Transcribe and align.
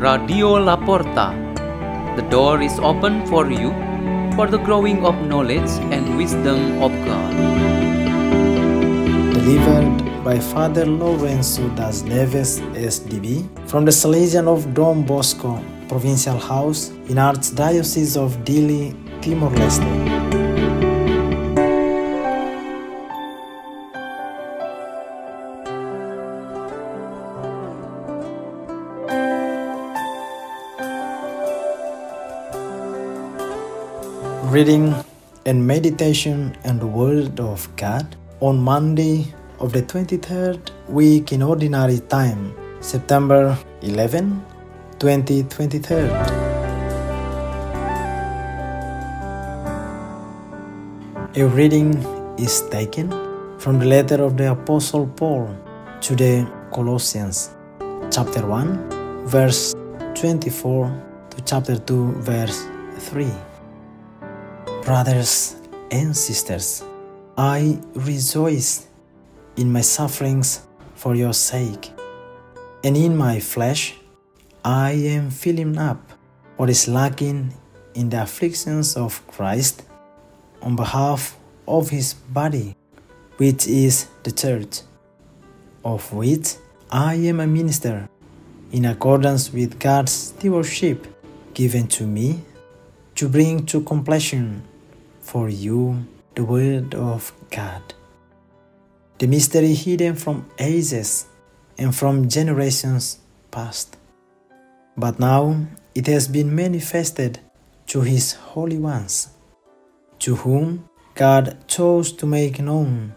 Radio 0.00 0.56
La 0.56 0.78
Porta. 0.78 1.34
The 2.16 2.22
door 2.30 2.62
is 2.62 2.78
open 2.78 3.26
for 3.26 3.50
you 3.50 3.68
for 4.34 4.46
the 4.46 4.56
growing 4.56 5.04
of 5.04 5.14
knowledge 5.26 5.68
and 5.92 6.16
wisdom 6.16 6.80
of 6.82 6.90
God. 7.04 7.34
Delivered 9.34 10.24
by 10.24 10.40
Father 10.40 10.86
Lorenco 10.86 11.68
das 11.76 12.02
Neves 12.02 12.62
SDB 12.72 13.44
from 13.66 13.84
the 13.84 13.92
Salesian 13.92 14.48
of 14.48 14.72
Don 14.72 15.04
Bosco 15.04 15.62
Provincial 15.86 16.38
House 16.38 16.88
in 17.10 17.16
Archdiocese 17.16 18.16
of 18.16 18.38
Dili, 18.42 18.96
Timor-Leste. 19.20 20.19
Reading 34.44 34.94
and 35.44 35.66
meditation 35.66 36.56
on 36.64 36.78
the 36.78 36.86
Word 36.86 37.38
of 37.40 37.68
God 37.76 38.16
on 38.40 38.58
Monday 38.58 39.32
of 39.58 39.72
the 39.72 39.82
23rd 39.82 40.70
week 40.88 41.32
in 41.32 41.42
Ordinary 41.42 42.00
Time, 42.08 42.54
September 42.80 43.56
11, 43.82 44.42
2023. 44.98 45.96
A 51.36 51.46
reading 51.46 51.94
is 52.38 52.62
taken 52.70 53.10
from 53.58 53.78
the 53.78 53.86
letter 53.86 54.22
of 54.24 54.38
the 54.38 54.50
Apostle 54.52 55.06
Paul 55.06 55.54
to 56.00 56.16
the 56.16 56.50
Colossians, 56.72 57.50
chapter 58.10 58.46
1, 58.46 59.26
verse 59.26 59.74
24 60.14 61.28
to 61.30 61.42
chapter 61.42 61.76
2, 61.78 62.12
verse 62.22 62.64
3. 62.98 63.30
Brothers 64.84 65.56
and 65.90 66.16
sisters, 66.16 66.82
I 67.36 67.78
rejoice 67.94 68.88
in 69.56 69.70
my 69.70 69.82
sufferings 69.82 70.66
for 70.94 71.14
your 71.14 71.34
sake, 71.34 71.92
and 72.82 72.96
in 72.96 73.14
my 73.14 73.40
flesh 73.40 73.96
I 74.64 74.92
am 74.92 75.30
filling 75.30 75.76
up 75.76 76.00
what 76.56 76.70
is 76.70 76.88
lacking 76.88 77.52
in 77.94 78.08
the 78.08 78.22
afflictions 78.22 78.96
of 78.96 79.24
Christ 79.26 79.82
on 80.62 80.76
behalf 80.76 81.38
of 81.68 81.90
his 81.90 82.14
body, 82.14 82.74
which 83.36 83.68
is 83.68 84.06
the 84.22 84.32
church, 84.32 84.80
of 85.84 86.10
which 86.12 86.56
I 86.90 87.14
am 87.14 87.40
a 87.40 87.46
minister 87.46 88.08
in 88.72 88.86
accordance 88.86 89.52
with 89.52 89.78
God's 89.78 90.12
stewardship 90.12 91.06
given 91.52 91.86
to 91.88 92.06
me 92.06 92.40
to 93.16 93.28
bring 93.28 93.66
to 93.66 93.82
completion 93.82 94.62
for 95.30 95.48
you 95.48 96.04
the 96.34 96.42
Word 96.42 96.92
of 96.96 97.32
God. 97.52 97.94
The 99.18 99.28
mystery 99.28 99.74
hidden 99.74 100.16
from 100.16 100.50
ages 100.58 101.26
and 101.78 101.94
from 101.94 102.28
generations 102.28 103.20
past. 103.52 103.96
But 104.96 105.20
now 105.20 105.68
it 105.94 106.08
has 106.08 106.26
been 106.26 106.52
manifested 106.52 107.38
to 107.86 108.00
His 108.00 108.32
holy 108.32 108.78
ones, 108.78 109.28
to 110.18 110.34
whom 110.34 110.88
God 111.14 111.56
chose 111.68 112.10
to 112.14 112.26
make 112.26 112.58
known 112.58 113.14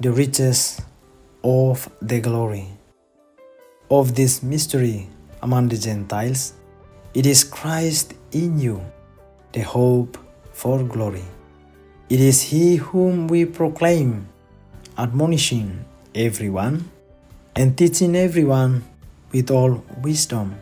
the 0.00 0.10
riches 0.10 0.80
of 1.44 1.86
the 2.00 2.20
glory 2.20 2.68
of 3.90 4.14
this 4.14 4.42
mystery 4.42 5.06
among 5.42 5.68
the 5.68 5.76
Gentiles. 5.76 6.54
It 7.12 7.26
is 7.26 7.44
Christ 7.44 8.14
in 8.32 8.58
you, 8.58 8.80
the 9.52 9.60
hope 9.60 10.16
for 10.54 10.82
glory. 10.82 11.24
It 12.12 12.20
is 12.20 12.42
He 12.52 12.76
whom 12.76 13.26
we 13.26 13.46
proclaim, 13.46 14.28
admonishing 14.98 15.86
everyone 16.14 16.90
and 17.56 17.74
teaching 17.74 18.14
everyone 18.14 18.84
with 19.32 19.50
all 19.50 19.82
wisdom, 20.02 20.56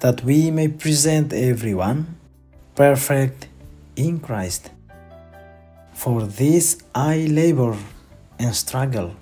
that 0.00 0.24
we 0.24 0.50
may 0.50 0.68
present 0.68 1.34
everyone 1.34 2.16
perfect 2.74 3.48
in 3.96 4.18
Christ. 4.18 4.70
For 5.92 6.22
this 6.22 6.78
I 6.94 7.26
labor 7.28 7.76
and 8.38 8.56
struggle 8.56 9.14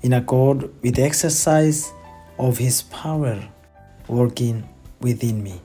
in 0.00 0.14
accord 0.14 0.70
with 0.80 0.94
the 0.94 1.02
exercise 1.02 1.92
of 2.38 2.56
His 2.56 2.80
power 2.84 3.38
working 4.08 4.66
within 5.02 5.42
me. 5.42 5.60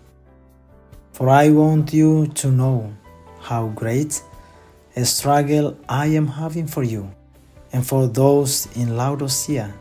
For 1.14 1.30
I 1.30 1.52
want 1.52 1.94
you 1.94 2.28
to 2.28 2.52
know 2.52 2.94
how 3.40 3.68
great 3.68 4.22
a 4.96 5.04
struggle 5.06 5.78
I 5.90 6.08
am 6.08 6.28
having 6.28 6.68
for 6.68 6.84
you 6.84 7.14
and 7.74 7.86
for 7.86 8.08
those 8.08 8.68
in 8.76 8.96
Laodicea 8.96 9.74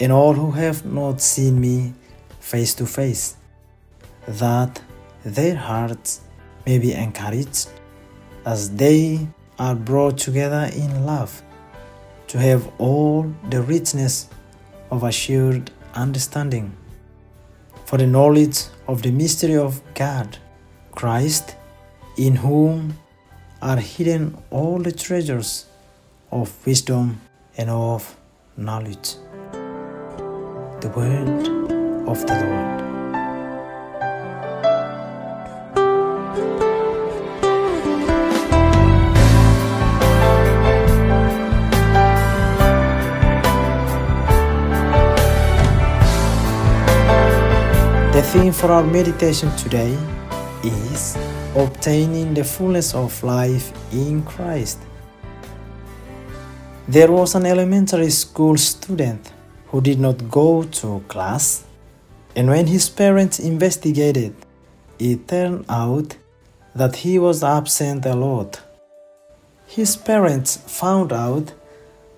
and 0.00 0.12
all 0.12 0.34
who 0.34 0.50
have 0.50 0.84
not 0.84 1.20
seen 1.20 1.60
me 1.60 1.94
face 2.40 2.74
to 2.74 2.86
face, 2.86 3.36
that 4.26 4.82
their 5.24 5.54
hearts 5.54 6.20
may 6.66 6.78
be 6.78 6.92
encouraged 6.92 7.68
as 8.44 8.70
they 8.74 9.26
are 9.58 9.76
brought 9.76 10.18
together 10.18 10.68
in 10.74 11.06
love 11.06 11.42
to 12.26 12.38
have 12.38 12.68
all 12.78 13.32
the 13.50 13.62
richness 13.62 14.28
of 14.90 15.04
assured 15.04 15.70
understanding. 15.94 16.76
For 17.84 17.98
the 17.98 18.06
knowledge 18.06 18.64
of 18.88 19.02
the 19.02 19.12
mystery 19.12 19.56
of 19.56 19.80
God, 19.94 20.38
Christ, 20.90 21.54
in 22.16 22.34
whom 22.36 22.98
are 23.64 23.78
hidden 23.78 24.36
all 24.50 24.78
the 24.78 24.92
treasures 24.92 25.64
of 26.30 26.52
wisdom 26.66 27.18
and 27.56 27.70
of 27.70 28.14
knowledge. 28.58 29.14
The 30.82 30.92
word 30.94 31.48
of 32.06 32.20
the 32.26 32.34
Lord. 32.42 32.74
The 48.12 48.22
theme 48.30 48.52
for 48.52 48.70
our 48.70 48.84
meditation 48.84 49.50
today 49.56 49.96
is 50.62 51.16
obtaining 51.56 52.34
the 52.34 52.44
fullness 52.44 52.94
of 52.94 53.22
life 53.22 53.72
in 53.92 54.22
Christ. 54.22 54.78
There 56.88 57.12
was 57.12 57.34
an 57.34 57.46
elementary 57.46 58.10
school 58.10 58.56
student 58.56 59.32
who 59.68 59.80
did 59.80 60.00
not 60.00 60.30
go 60.30 60.64
to 60.64 61.04
class, 61.08 61.64
and 62.36 62.48
when 62.48 62.66
his 62.66 62.90
parents 62.90 63.38
investigated, 63.38 64.34
it 64.98 65.28
turned 65.28 65.64
out 65.68 66.16
that 66.74 66.96
he 66.96 67.18
was 67.18 67.44
absent 67.44 68.04
a 68.04 68.14
lot. 68.14 68.60
His 69.66 69.96
parents 69.96 70.56
found 70.56 71.12
out 71.12 71.52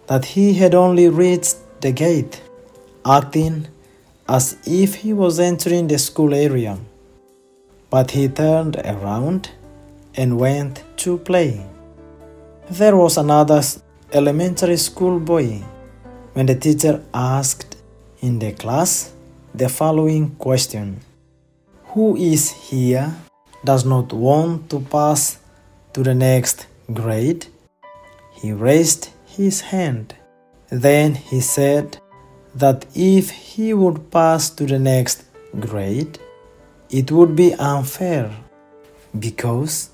that 0.07 0.25
he 0.25 0.55
had 0.55 0.75
only 0.75 1.09
reached 1.09 1.57
the 1.81 1.93
gate, 1.93 2.41
acting 3.05 3.69
as 4.29 4.57
if 4.67 4.97
he 4.97 5.13
was 5.13 5.39
entering 5.39 5.89
the 5.89 5.99
school 5.99 6.35
area. 6.35 6.79
But 7.91 8.11
he 8.13 8.29
turned 8.29 8.77
around 8.77 9.51
and 10.15 10.39
went 10.39 10.83
to 10.99 11.19
play. 11.19 11.65
There 12.71 12.97
was 12.97 13.17
another 13.17 13.63
elementary 14.13 14.77
school 14.77 15.21
boy 15.21 15.63
when 16.33 16.47
the 16.47 16.55
teacher 16.55 17.03
asked 17.15 17.77
in 18.21 18.39
the 18.39 18.53
class 18.53 19.13
the 19.55 19.69
following 19.69 20.35
question 20.37 21.01
Who 21.95 22.17
is 22.17 22.51
here 22.51 23.15
does 23.65 23.85
not 23.85 24.13
want 24.13 24.69
to 24.71 24.81
pass 24.81 25.39
to 25.93 26.03
the 26.03 26.15
next 26.15 26.67
grade? 26.93 27.47
He 28.33 28.53
raised 28.53 29.11
his 29.25 29.61
hand. 29.61 30.15
Then 30.71 31.15
he 31.15 31.41
said 31.41 31.99
that 32.55 32.87
if 32.95 33.31
he 33.31 33.73
would 33.73 34.11
pass 34.11 34.51
to 34.51 34.67
the 34.67 34.79
next 34.79 35.25
grade, 35.61 36.19
it 36.91 37.11
would 37.11 37.35
be 37.35 37.53
unfair 37.55 38.31
because 39.19 39.91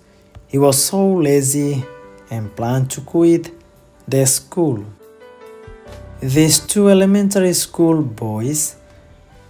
he 0.47 0.59
was 0.59 0.85
so 0.85 1.15
lazy 1.15 1.85
and 2.31 2.55
planned 2.55 2.91
to 2.91 3.01
quit 3.01 3.51
the 4.07 4.27
school. 4.27 4.85
These 6.21 6.61
two 6.61 6.89
elementary 6.91 7.53
school 7.55 8.03
boys 8.03 8.77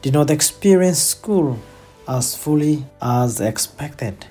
did 0.03 0.13
not 0.13 0.31
experience 0.31 0.99
school 0.99 1.59
as 2.09 2.37
fully 2.37 2.85
as 3.01 3.41
expected. 3.41 4.27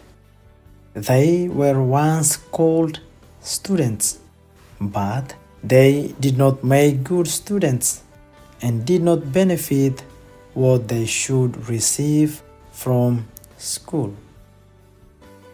They 0.94 1.48
were 1.48 1.82
once 1.82 2.38
called 2.38 3.00
students, 3.42 4.20
but 4.80 5.36
they 5.64 6.14
did 6.20 6.38
not 6.38 6.64
make 6.64 7.04
good 7.04 7.28
students 7.28 8.04
and 8.62 8.86
did 8.86 9.04
not 9.04 9.32
benefit 9.32 10.04
what 10.54 10.88
they 10.88 11.06
should 11.06 11.70
receive 11.70 12.42
from 12.82 13.28
school. 13.60 14.12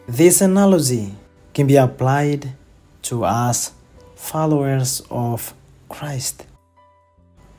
This 0.08 0.40
analogy 0.40 1.14
can 1.54 1.68
be 1.68 1.76
applied 1.76 2.54
to 3.02 3.26
us 3.26 3.74
followers 4.16 5.02
of 5.12 5.54
Christ. 5.90 6.46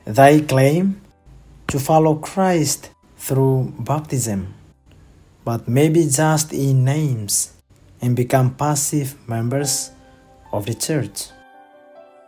They 0.05 0.41
claim 0.41 1.01
to 1.67 1.77
follow 1.77 2.15
Christ 2.15 2.89
through 3.19 3.71
baptism, 3.77 4.55
but 5.45 5.67
maybe 5.67 6.07
just 6.09 6.51
in 6.51 6.83
names 6.83 7.53
and 8.01 8.15
become 8.15 8.55
passive 8.55 9.13
members 9.29 9.91
of 10.51 10.65
the 10.65 10.73
church. 10.73 11.29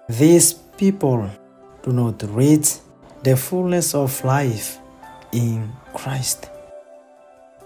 These 0.08 0.54
people 0.78 1.28
do 1.82 1.92
not 1.92 2.22
reach 2.22 2.78
the 3.24 3.36
fullness 3.36 3.96
of 3.96 4.24
life 4.24 4.78
in 5.32 5.72
Christ. 5.96 6.51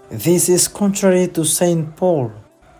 This 0.08 0.48
is 0.48 0.68
contrary 0.68 1.26
to 1.34 1.44
St. 1.44 1.96
Paul, 1.96 2.30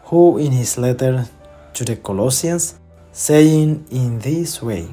who 0.04 0.38
in 0.38 0.52
his 0.52 0.78
letter 0.78 1.26
to 1.74 1.84
the 1.84 1.96
Colossians, 1.96 2.78
saying 3.10 3.84
in 3.90 4.20
this 4.20 4.62
way, 4.62 4.86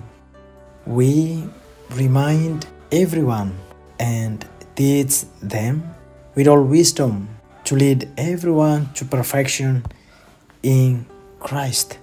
We 0.88 1.44
remind 1.92 2.66
everyone 2.92 3.56
and 4.00 4.44
teach 4.76 5.26
them 5.44 5.94
with 6.34 6.48
all 6.48 6.64
wisdom 6.64 7.30
to 7.66 7.76
lead 7.76 8.10
everyone 8.18 8.92
to 8.96 9.06
perfection 9.06 9.86
in 10.64 11.06
Christ. 11.40 12.00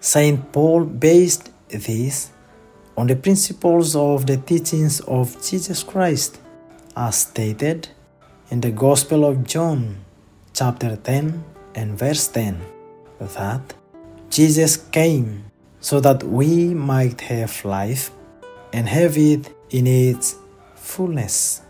St. 0.00 0.52
Paul 0.52 0.84
based 0.84 1.50
this 1.70 2.30
on 2.94 3.06
the 3.06 3.16
principles 3.16 3.96
of 3.96 4.26
the 4.26 4.36
teachings 4.36 5.00
of 5.00 5.34
Jesus 5.42 5.82
Christ 5.82 6.38
as 6.94 7.16
stated 7.16 7.88
in 8.50 8.60
the 8.60 8.70
Gospel 8.70 9.24
of 9.26 9.44
John, 9.44 9.98
chapter 10.54 10.96
10 10.96 11.44
and 11.74 11.98
verse 11.98 12.28
10, 12.28 12.58
that 13.20 13.74
Jesus 14.30 14.76
came 14.76 15.44
so 15.80 16.00
that 16.00 16.22
we 16.24 16.72
might 16.72 17.20
have 17.22 17.64
life 17.64 18.10
and 18.72 18.88
have 18.88 19.18
it 19.18 19.54
in 19.70 19.86
its 19.86 20.36
fullness. 20.74 21.62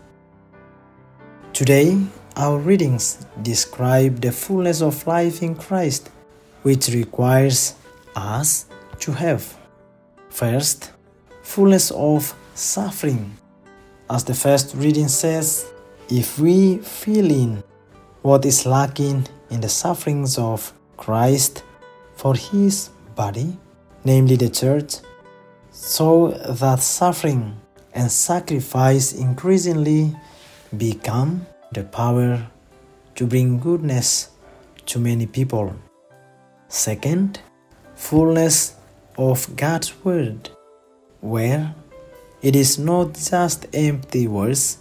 Today, 1.51 1.99
our 2.37 2.57
readings 2.57 3.25
describe 3.41 4.21
the 4.21 4.31
fullness 4.31 4.81
of 4.81 5.05
life 5.05 5.43
in 5.43 5.55
Christ, 5.55 6.09
which 6.61 6.87
requires 6.89 7.75
us 8.15 8.67
to 8.99 9.11
have 9.11 9.57
first, 10.29 10.91
fullness 11.41 11.91
of 11.91 12.33
suffering. 12.55 13.35
As 14.09 14.23
the 14.23 14.33
first 14.33 14.75
reading 14.75 15.09
says, 15.09 15.65
if 16.09 16.39
we 16.39 16.77
fill 16.79 17.29
in 17.29 17.63
what 18.23 18.43
is 18.43 18.65
lacking 18.65 19.27
in 19.51 19.61
the 19.61 19.69
sufferings 19.69 20.37
of 20.37 20.73
Christ 20.97 21.63
for 22.15 22.35
his 22.35 22.89
body, 23.15 23.57
namely 24.03 24.35
the 24.35 24.49
church, 24.49 24.95
so 25.71 26.31
that 26.31 26.79
suffering 26.79 27.55
and 27.93 28.11
sacrifice 28.11 29.13
increasingly 29.13 30.15
become 30.75 31.45
the 31.71 31.83
power 31.83 32.47
to 33.15 33.27
bring 33.27 33.59
goodness 33.59 34.29
to 34.87 34.99
many 34.99 35.27
people. 35.27 35.75
Second, 36.67 37.39
fullness 37.95 38.75
of 39.17 39.55
God's 39.55 39.93
Word, 40.03 40.49
where 41.21 41.75
it 42.41 42.55
is 42.55 42.79
not 42.79 43.13
just 43.13 43.67
empty 43.73 44.27
words, 44.27 44.79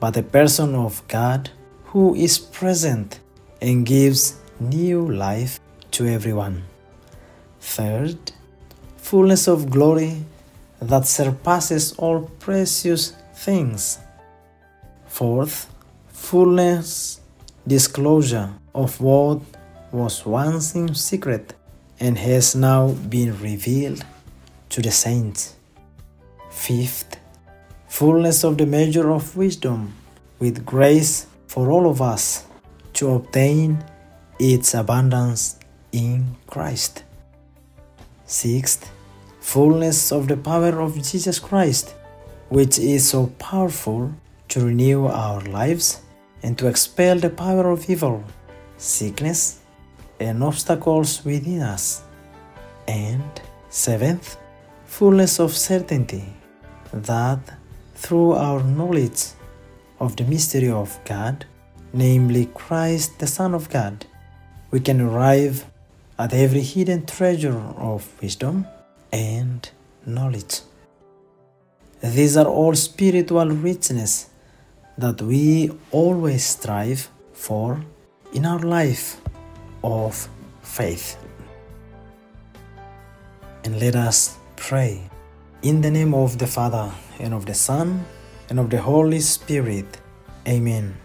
but 0.00 0.14
the 0.14 0.22
person 0.22 0.74
of 0.74 1.06
God 1.06 1.50
who 1.84 2.14
is 2.14 2.38
present 2.38 3.20
and 3.60 3.84
gives 3.84 4.40
new 4.58 5.06
life 5.06 5.60
to 5.92 6.06
everyone. 6.06 6.64
Third, 7.60 8.32
fullness 8.96 9.46
of 9.46 9.70
glory 9.70 10.24
that 10.80 11.06
surpasses 11.06 11.92
all 11.92 12.30
precious 12.38 13.12
things. 13.34 13.98
Fourth, 15.06 15.68
fullness, 16.08 17.20
disclosure 17.66 18.50
of 18.74 19.00
what 19.00 19.40
was 19.92 20.24
once 20.24 20.74
in 20.74 20.94
secret 20.94 21.52
and 21.98 22.16
has 22.16 22.54
now 22.54 22.88
been 22.88 23.38
revealed 23.40 24.04
to 24.70 24.80
the 24.80 24.90
saints. 24.90 25.56
Fifth, 26.50 27.19
fullness 27.90 28.44
of 28.44 28.56
the 28.56 28.64
measure 28.64 29.10
of 29.10 29.36
wisdom 29.36 29.92
with 30.38 30.64
grace 30.64 31.26
for 31.48 31.72
all 31.72 31.90
of 31.90 32.00
us 32.00 32.46
to 32.92 33.10
obtain 33.10 33.84
its 34.38 34.74
abundance 34.74 35.58
in 35.90 36.36
Christ. 36.46 37.02
Sixth, 38.24 38.88
fullness 39.40 40.12
of 40.12 40.28
the 40.28 40.36
power 40.36 40.80
of 40.80 40.94
Jesus 41.02 41.40
Christ, 41.40 41.96
which 42.48 42.78
is 42.78 43.10
so 43.10 43.26
powerful 43.40 44.14
to 44.48 44.66
renew 44.66 45.06
our 45.06 45.40
lives 45.40 46.00
and 46.44 46.56
to 46.58 46.68
expel 46.68 47.18
the 47.18 47.28
power 47.28 47.68
of 47.70 47.90
evil, 47.90 48.22
sickness, 48.76 49.60
and 50.20 50.44
obstacles 50.44 51.24
within 51.24 51.60
us. 51.62 52.02
And 52.86 53.40
seventh, 53.68 54.36
fullness 54.86 55.40
of 55.40 55.56
certainty 55.56 56.32
that 56.92 57.59
through 58.00 58.32
our 58.32 58.62
knowledge 58.64 59.22
of 60.00 60.16
the 60.16 60.24
mystery 60.24 60.70
of 60.70 60.98
God, 61.04 61.44
namely 61.92 62.46
Christ 62.46 63.18
the 63.18 63.26
Son 63.26 63.54
of 63.54 63.68
God, 63.68 64.06
we 64.70 64.80
can 64.80 65.00
arrive 65.02 65.66
at 66.18 66.32
every 66.32 66.62
hidden 66.62 67.04
treasure 67.04 67.60
of 67.76 68.08
wisdom 68.22 68.66
and 69.12 69.68
knowledge. 70.06 70.60
These 72.02 72.38
are 72.38 72.46
all 72.46 72.74
spiritual 72.74 73.50
richness 73.50 74.30
that 74.96 75.20
we 75.20 75.70
always 75.90 76.44
strive 76.44 77.10
for 77.34 77.84
in 78.32 78.46
our 78.46 78.60
life 78.60 79.20
of 79.84 80.28
faith. 80.62 81.18
And 83.64 83.78
let 83.78 83.94
us 83.94 84.38
pray 84.56 85.09
in 85.62 85.82
the 85.82 85.90
name 85.90 86.14
of 86.14 86.38
the 86.38 86.46
Father, 86.46 86.90
and 87.18 87.34
of 87.34 87.44
the 87.44 87.54
Son, 87.54 88.04
and 88.48 88.58
of 88.58 88.70
the 88.70 88.80
Holy 88.80 89.20
Spirit. 89.20 89.98
Amen. 90.48 90.96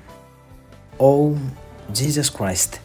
O 1.00 1.38
Jesus 1.92 2.30
Christ, 2.30 2.80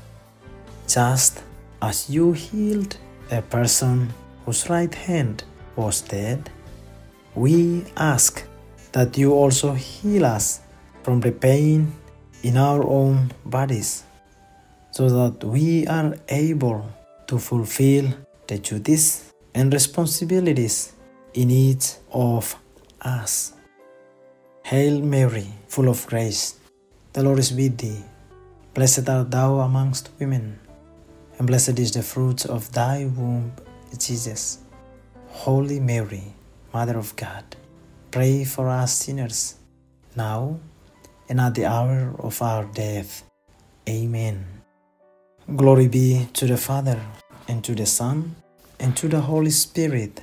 just 0.88 1.42
as 1.80 2.10
you 2.10 2.32
healed 2.32 2.96
a 3.30 3.40
person 3.40 4.12
whose 4.44 4.68
right 4.68 4.92
hand 4.92 5.44
was 5.76 6.00
dead, 6.00 6.50
we 7.36 7.84
ask 7.96 8.42
that 8.90 9.16
you 9.16 9.32
also 9.32 9.72
heal 9.72 10.24
us 10.24 10.60
from 11.04 11.20
the 11.20 11.30
pain 11.30 11.92
in 12.42 12.56
our 12.56 12.84
own 12.84 13.30
bodies, 13.46 14.02
so 14.90 15.08
that 15.08 15.46
we 15.46 15.86
are 15.86 16.16
able 16.28 16.84
to 17.28 17.38
fulfill 17.38 18.12
the 18.48 18.58
duties 18.58 19.32
and 19.54 19.72
responsibilities 19.72 20.94
in 21.34 21.50
each 21.50 21.94
of 22.12 22.56
us. 23.00 23.52
Hail 24.64 25.00
Mary, 25.00 25.46
full 25.68 25.88
of 25.88 26.06
grace, 26.06 26.58
the 27.12 27.22
Lord 27.22 27.38
is 27.38 27.52
with 27.52 27.78
thee. 27.78 28.04
Blessed 28.74 29.08
art 29.08 29.30
thou 29.30 29.60
amongst 29.60 30.10
women, 30.18 30.58
and 31.38 31.46
blessed 31.46 31.78
is 31.78 31.92
the 31.92 32.02
fruit 32.02 32.46
of 32.46 32.70
thy 32.72 33.06
womb, 33.06 33.52
Jesus. 33.98 34.58
Holy 35.28 35.80
Mary, 35.80 36.34
Mother 36.72 36.98
of 36.98 37.16
God, 37.16 37.44
pray 38.10 38.44
for 38.44 38.68
us 38.68 38.92
sinners, 38.92 39.56
now 40.14 40.60
and 41.28 41.40
at 41.40 41.54
the 41.54 41.64
hour 41.64 42.14
of 42.18 42.42
our 42.42 42.64
death. 42.64 43.22
Amen. 43.88 44.44
Glory 45.56 45.88
be 45.88 46.28
to 46.34 46.46
the 46.46 46.56
Father, 46.56 47.00
and 47.48 47.64
to 47.64 47.74
the 47.74 47.86
Son, 47.86 48.36
and 48.78 48.96
to 48.96 49.08
the 49.08 49.20
Holy 49.20 49.50
Spirit, 49.50 50.22